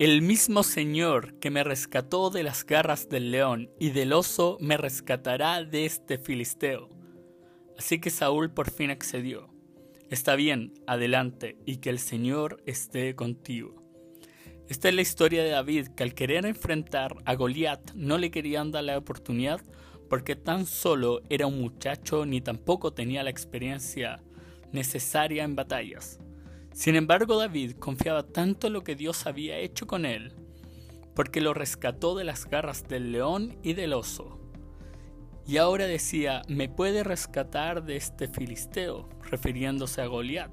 [0.00, 4.76] El mismo Señor que me rescató de las garras del león y del oso me
[4.76, 6.88] rescatará de este filisteo.
[7.78, 9.54] Así que Saúl por fin accedió.
[10.10, 13.84] Está bien, adelante, y que el Señor esté contigo.
[14.68, 18.72] Esta es la historia de David, que al querer enfrentar a Goliat no le querían
[18.72, 19.60] dar la oportunidad
[20.10, 24.20] porque tan solo era un muchacho ni tampoco tenía la experiencia
[24.72, 26.18] necesaria en batallas.
[26.74, 30.32] Sin embargo, David confiaba tanto en lo que Dios había hecho con él,
[31.14, 34.40] porque lo rescató de las garras del león y del oso.
[35.46, 40.50] Y ahora decía, me puede rescatar de este filisteo, refiriéndose a Goliat.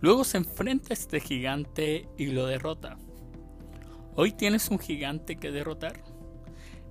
[0.00, 2.96] Luego se enfrenta a este gigante y lo derrota.
[4.14, 6.04] ¿Hoy tienes un gigante que derrotar?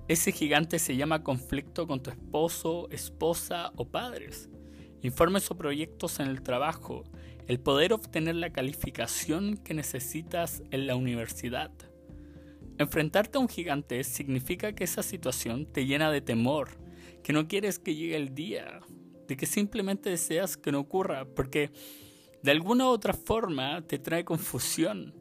[0.08, 4.50] Ese gigante se llama conflicto con tu esposo, esposa o padres.
[5.02, 7.04] Informes o proyectos en el trabajo,
[7.50, 11.72] el poder obtener la calificación que necesitas en la universidad.
[12.78, 16.68] Enfrentarte a un gigante significa que esa situación te llena de temor,
[17.24, 18.78] que no quieres que llegue el día,
[19.26, 21.72] de que simplemente deseas que no ocurra, porque
[22.40, 25.12] de alguna u otra forma te trae confusión.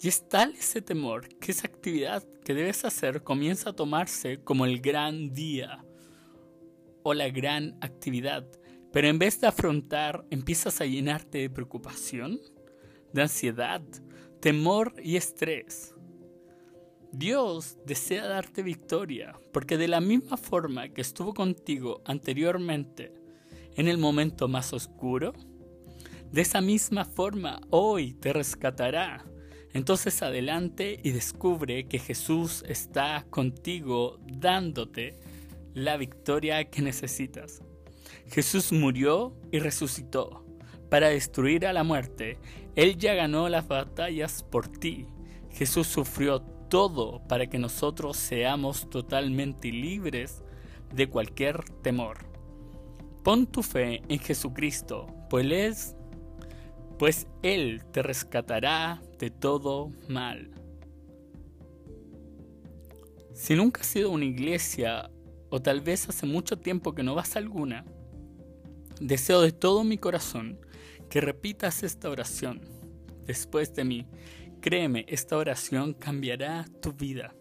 [0.00, 4.66] Y es tal ese temor que esa actividad que debes hacer comienza a tomarse como
[4.66, 5.84] el gran día
[7.02, 8.46] o la gran actividad
[8.96, 12.40] pero en vez de afrontar, empiezas a llenarte de preocupación,
[13.12, 13.82] de ansiedad,
[14.40, 15.94] temor y estrés.
[17.12, 23.12] Dios desea darte victoria, porque de la misma forma que estuvo contigo anteriormente
[23.74, 25.34] en el momento más oscuro,
[26.32, 29.26] de esa misma forma hoy te rescatará.
[29.74, 35.20] Entonces adelante y descubre que Jesús está contigo dándote
[35.74, 37.60] la victoria que necesitas.
[38.30, 40.44] Jesús murió y resucitó
[40.90, 42.38] para destruir a la muerte.
[42.74, 45.06] Él ya ganó las batallas por ti.
[45.50, 50.42] Jesús sufrió todo para que nosotros seamos totalmente libres
[50.94, 52.18] de cualquier temor.
[53.22, 55.94] Pon tu fe en Jesucristo, pues
[56.98, 60.50] pues Él te rescatará de todo mal.
[63.34, 65.10] Si nunca has ido a una iglesia
[65.50, 67.84] o tal vez hace mucho tiempo que no vas a alguna,
[69.00, 70.58] Deseo de todo mi corazón
[71.10, 72.60] que repitas esta oración
[73.26, 74.06] después de mí.
[74.60, 77.34] Créeme, esta oración cambiará tu vida.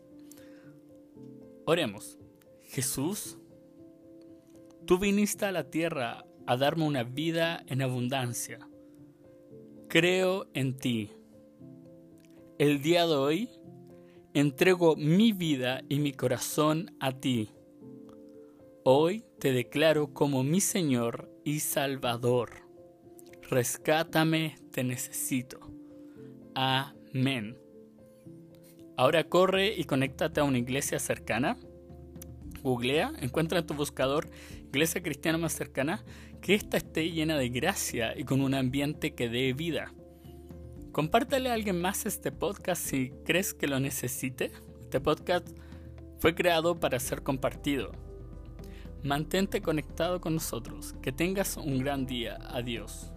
[1.66, 2.20] Oremos.
[2.64, 3.38] Jesús,
[4.86, 8.60] tú viniste a la tierra a darme una vida en abundancia.
[9.88, 11.12] Creo en ti.
[12.60, 13.50] El día de hoy
[14.34, 17.55] entrego mi vida y mi corazón a ti.
[18.88, 22.51] Hoy te declaro como mi Señor y Salvador.
[23.50, 25.59] Rescátame, te necesito.
[26.53, 27.57] Amén.
[28.96, 31.57] Ahora corre y conéctate a una iglesia cercana.
[32.62, 34.29] Googlea, encuentra en tu buscador
[34.68, 36.06] iglesia cristiana más cercana,
[36.40, 39.96] que ésta esté llena de gracia y con un ambiente que dé vida.
[40.91, 44.52] Compártale a alguien más este podcast si crees que lo necesite.
[44.79, 45.50] Este podcast
[46.19, 48.05] fue creado para ser compartido.
[49.06, 50.96] Mantente conectado con nosotros.
[51.04, 52.40] Que tengas un gran día.
[52.50, 53.12] Adiós.